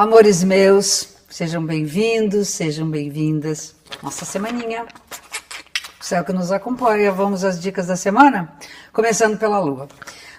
[0.00, 3.74] Amores meus, sejam bem-vindos, sejam bem-vindas.
[4.02, 4.86] Nossa semaninha.
[6.00, 7.12] O céu que nos acompanha.
[7.12, 8.50] Vamos às dicas da semana?
[8.94, 9.88] Começando pela lua.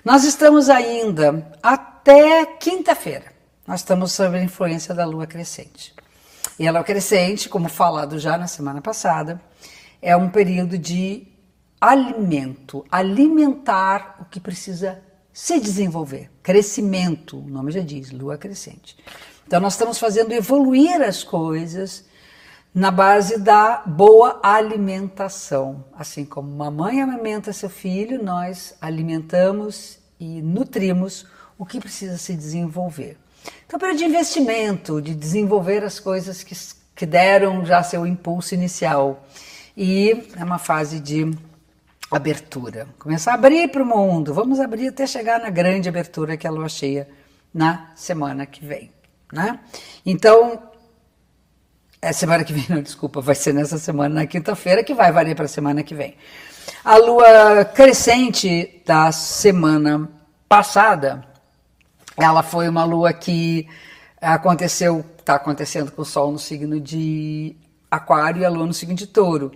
[0.03, 3.25] Nós estamos ainda até quinta-feira.
[3.67, 5.93] Nós estamos sob a influência da lua crescente.
[6.57, 9.39] E ela é crescente, como falado já na semana passada,
[10.01, 11.27] é um período de
[11.79, 14.99] alimento, alimentar o que precisa
[15.31, 16.31] se desenvolver.
[16.41, 18.97] Crescimento, o nome já diz, lua crescente.
[19.45, 22.05] Então, nós estamos fazendo evoluir as coisas
[22.73, 25.83] na base da boa alimentação.
[25.93, 31.25] Assim como uma mãe alimenta seu filho, nós alimentamos e nutrimos
[31.57, 33.17] o que precisa se desenvolver.
[33.65, 36.55] Então, período de investimento, de desenvolver as coisas que,
[36.95, 39.25] que deram já seu impulso inicial.
[39.75, 41.31] E é uma fase de
[42.09, 42.87] abertura.
[42.99, 44.33] Começar a abrir para o mundo.
[44.33, 47.07] Vamos abrir até chegar na grande abertura que é a lua cheia
[47.53, 48.91] na semana que vem.
[49.31, 49.59] Né?
[50.05, 50.61] Então,
[52.01, 55.35] é semana que vem, não, desculpa, vai ser nessa semana, na quinta-feira, que vai valer
[55.35, 56.15] para a semana que vem.
[56.83, 60.09] A lua crescente da semana
[60.49, 61.25] passada,
[62.17, 63.67] ela foi uma lua que
[64.19, 67.55] aconteceu, está acontecendo com o Sol no signo de
[67.89, 69.51] Aquário e a Lua no signo de Touro,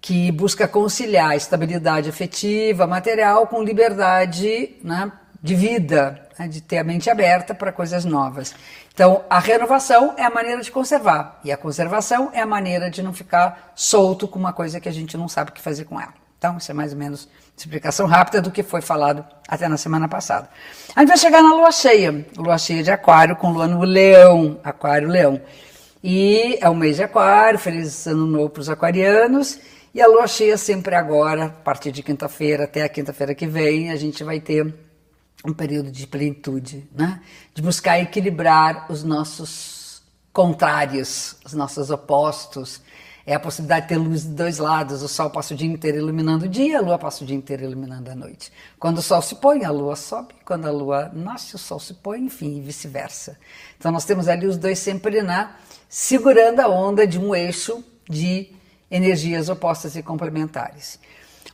[0.00, 5.10] que busca conciliar estabilidade afetiva, material, com liberdade né,
[5.42, 8.54] de vida, né, de ter a mente aberta para coisas novas.
[8.94, 13.02] Então, a renovação é a maneira de conservar, e a conservação é a maneira de
[13.02, 16.00] não ficar solto com uma coisa que a gente não sabe o que fazer com
[16.00, 16.14] ela.
[16.38, 20.08] Então, isso é mais ou menos explicação rápida do que foi falado até na semana
[20.08, 20.48] passada.
[20.94, 24.58] A gente vai chegar na lua cheia, lua cheia de Aquário, com lua no Leão,
[24.64, 25.40] Aquário-Leão.
[26.02, 29.60] E é o mês de Aquário, feliz ano novo para os aquarianos.
[29.94, 33.92] E a lua cheia sempre agora, a partir de quinta-feira até a quinta-feira que vem,
[33.92, 34.74] a gente vai ter
[35.44, 37.20] um período de plenitude, né?
[37.54, 42.80] de buscar equilibrar os nossos contrários, os nossos opostos.
[43.24, 45.02] É a possibilidade de ter luz de dois lados.
[45.02, 47.62] O sol passa o dia inteiro iluminando o dia, a lua passa o dia inteiro
[47.62, 48.52] iluminando a noite.
[48.80, 50.34] Quando o sol se põe, a lua sobe.
[50.44, 53.38] Quando a lua nasce, o sol se põe, enfim, e vice-versa.
[53.78, 55.54] Então nós temos ali os dois sempre na
[55.88, 58.50] segurando a onda de um eixo de
[58.90, 60.98] energias opostas e complementares.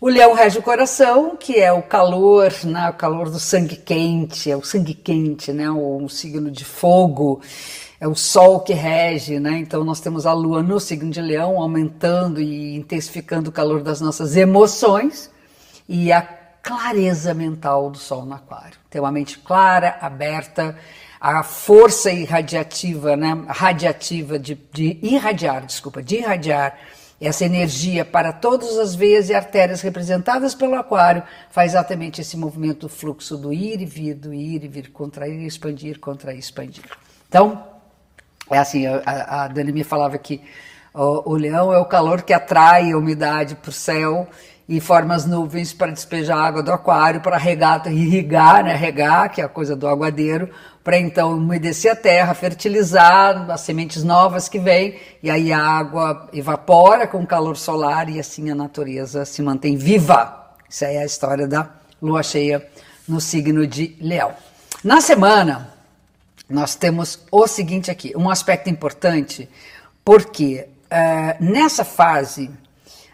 [0.01, 4.49] O leão rege o coração, que é o calor, né, o calor do sangue quente,
[4.49, 7.41] é o sangue quente, né, o, signo de fogo,
[8.01, 9.59] é o sol que rege, né?
[9.59, 14.01] Então nós temos a lua no signo de leão aumentando e intensificando o calor das
[14.01, 15.33] nossas emoções
[15.89, 18.79] e a clareza mental do sol no aquário.
[18.89, 20.79] Ter uma mente clara, aberta,
[21.21, 26.79] a força irradiativa, né, radiativa de, de irradiar, desculpa, de irradiar
[27.21, 32.81] essa energia para todas as veias e artérias representadas pelo aquário faz exatamente esse movimento
[32.81, 36.85] do fluxo do ir e vir, do ir e vir, contrair, expandir, contrair, expandir.
[37.29, 37.67] Então,
[38.51, 40.41] é assim, a, a Dani me falava que
[40.99, 44.29] o, o leão é o calor que atrai a umidade para o céu
[44.69, 49.41] e forma as nuvens para despejar água do aquário, para regar, irrigar, né, regar, que
[49.41, 50.51] é a coisa do aguadeiro,
[50.83, 56.29] para então umedecer a terra, fertilizar as sementes novas que vêm, e aí a água
[56.33, 60.53] evapora com o calor solar e assim a natureza se mantém viva.
[60.69, 61.71] Isso aí é a história da
[62.03, 62.67] lua cheia
[63.07, 64.33] no signo de Leão.
[64.85, 65.73] Na semana,
[66.49, 69.49] nós temos o seguinte aqui, um aspecto importante,
[70.05, 72.51] porque uh, nessa fase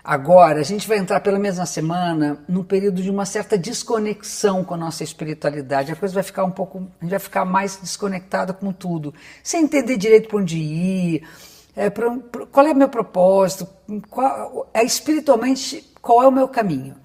[0.07, 4.75] Agora, a gente vai entrar pela mesma semana num período de uma certa desconexão com
[4.75, 5.91] a nossa espiritualidade.
[5.91, 6.87] A coisa vai ficar um pouco.
[7.01, 11.27] A gente vai ficar mais desconectada com tudo, sem entender direito para onde ir,
[11.75, 13.67] é, pra, pra, qual é o meu propósito,
[14.11, 16.97] qual, é, espiritualmente qual é o meu caminho.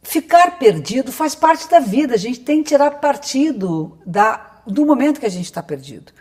[0.00, 5.18] Ficar perdido faz parte da vida, a gente tem que tirar partido da, do momento
[5.18, 6.12] que a gente está perdido.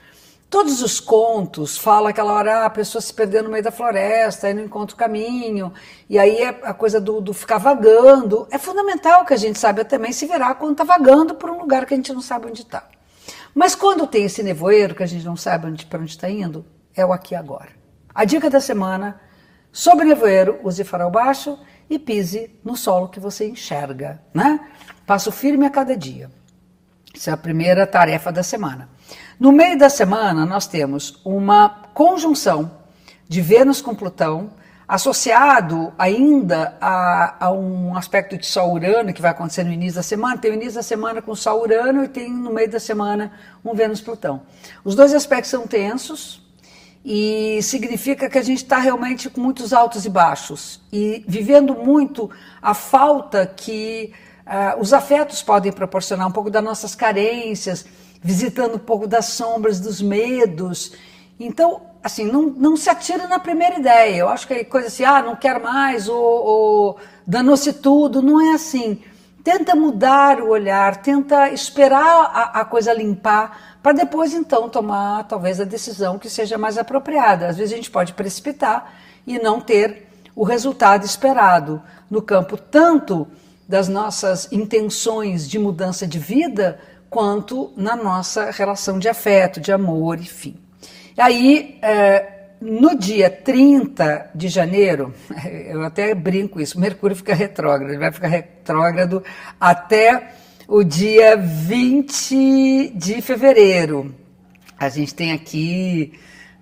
[0.52, 4.48] Todos os contos falam aquela hora ah, a pessoa se perdeu no meio da floresta,
[4.48, 5.72] aí não encontra o caminho,
[6.10, 8.46] e aí é a coisa do, do ficar vagando.
[8.52, 11.86] É fundamental que a gente saiba também se virar quando está vagando por um lugar
[11.86, 12.86] que a gente não sabe onde está.
[13.56, 17.06] Mas quando tem esse nevoeiro que a gente não sabe para onde está indo, é
[17.06, 17.70] o aqui agora.
[18.14, 19.22] A dica da semana,
[19.72, 21.58] sobre nevoeiro, use farol baixo
[21.90, 24.22] e pise no solo que você enxerga.
[24.34, 24.60] Né?
[25.08, 26.30] Passo firme a cada dia.
[27.16, 28.90] Essa é a primeira tarefa da semana.
[29.40, 32.72] No meio da semana, nós temos uma conjunção
[33.28, 34.52] de Vênus com Plutão,
[34.88, 40.38] associado ainda a, a, um aspecto de Sol-Urano, que vai acontecer no início da semana.
[40.38, 43.32] Tem o início da semana com Sol-Urano e tem no meio da semana
[43.64, 44.42] um Vênus-Plutão.
[44.84, 46.42] Os dois aspectos são tensos
[47.06, 52.30] e significa que a gente está realmente com muitos altos e baixos e vivendo muito
[52.62, 54.14] a falta que
[54.46, 57.86] uh, os afetos podem proporcionar, um pouco das nossas carências
[58.22, 60.94] visitando um pouco das sombras, dos medos.
[61.40, 64.18] Então, assim, não, não se atira na primeira ideia.
[64.18, 68.22] Eu acho que é coisa assim, ah, não quero mais, ou, ou danou-se tudo.
[68.22, 69.02] Não é assim.
[69.44, 75.60] Tenta mudar o olhar, tenta esperar a, a coisa limpar, para depois então tomar talvez
[75.60, 77.48] a decisão que seja mais apropriada.
[77.48, 78.94] Às vezes a gente pode precipitar
[79.26, 83.28] e não ter o resultado esperado no campo tanto
[83.68, 86.80] das nossas intenções de mudança de vida,
[87.12, 90.56] quanto na nossa relação de afeto, de amor, enfim.
[91.16, 95.14] E aí, é, no dia 30 de janeiro,
[95.68, 99.22] eu até brinco isso, Mercúrio fica retrógrado, ele vai ficar retrógrado
[99.60, 100.36] até
[100.66, 104.16] o dia 20 de fevereiro.
[104.80, 106.14] A gente tem aqui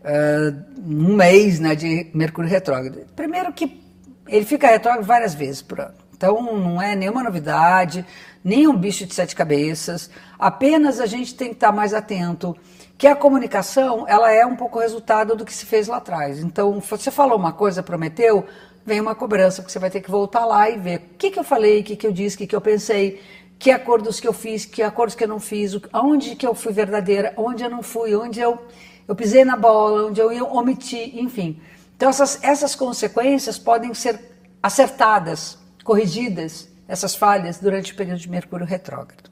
[0.01, 3.05] uh, um mês né, de Mercúrio retrógrado.
[3.15, 3.79] Primeiro que
[4.27, 6.08] ele fica retrógrado várias vezes por ano.
[6.19, 8.05] Então não é nenhuma novidade,
[8.43, 10.09] nem um bicho de sete cabeças.
[10.37, 12.57] Apenas a gente tem que estar mais atento
[12.97, 16.39] que a comunicação ela é um pouco resultado do que se fez lá atrás.
[16.39, 18.45] Então você falou uma coisa, prometeu,
[18.85, 21.39] vem uma cobrança, porque você vai ter que voltar lá e ver o que, que
[21.39, 23.21] eu falei, o que, que eu disse, o que, que eu pensei,
[23.57, 26.73] que acordos que eu fiz, que acordos que eu não fiz, onde que eu fui
[26.73, 28.59] verdadeira, onde eu não fui, onde eu,
[29.07, 31.61] eu pisei na bola, onde eu omiti, enfim.
[31.95, 34.19] Então essas, essas consequências podem ser
[34.61, 39.29] acertadas corrigidas essas falhas durante o período de Mercúrio retrógrado.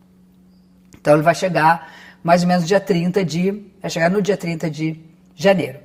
[0.99, 1.91] Então ele vai chegar
[2.23, 3.71] mais ou menos dia 30 de.
[3.81, 4.99] vai chegar no dia 30 de
[5.35, 5.79] janeiro.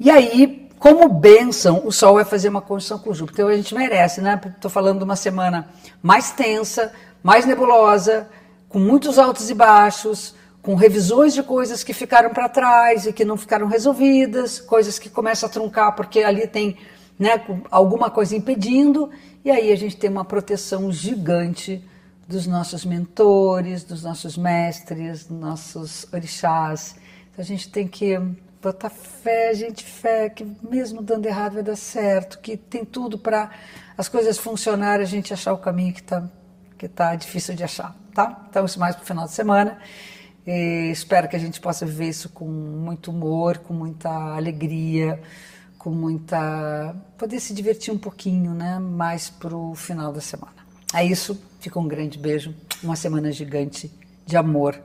[0.00, 3.44] E aí, como bênção, o Sol vai fazer uma conjunção com Júpiter.
[3.44, 4.40] Então a gente merece, né?
[4.54, 5.68] Estou falando de uma semana
[6.02, 8.28] mais tensa, mais nebulosa,
[8.68, 13.24] com muitos altos e baixos, com revisões de coisas que ficaram para trás e que
[13.24, 16.78] não ficaram resolvidas, coisas que começam a truncar porque ali tem
[17.18, 19.10] né, alguma coisa impedindo,
[19.44, 21.82] e aí a gente tem uma proteção gigante
[22.26, 26.96] dos nossos mentores, dos nossos mestres, dos nossos orixás.
[27.30, 28.18] Então a gente tem que
[28.62, 33.50] botar fé, gente, fé, que mesmo dando errado vai dar certo, que tem tudo para
[33.98, 36.28] as coisas funcionarem, a gente achar o caminho que está
[36.78, 38.44] que tá difícil de achar, tá?
[38.50, 39.78] Então isso mais para o final de semana.
[40.44, 45.22] E espero que a gente possa viver isso com muito humor, com muita alegria,
[45.82, 46.94] com muita.
[47.18, 48.78] poder se divertir um pouquinho, né?
[48.78, 50.54] Mais pro final da semana.
[50.94, 51.42] É isso.
[51.58, 52.54] Fica um grande beijo.
[52.82, 53.92] Uma semana gigante
[54.24, 54.80] de amor,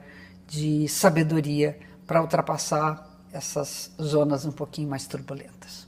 [0.48, 5.86] de sabedoria para ultrapassar essas zonas um pouquinho mais turbulentas.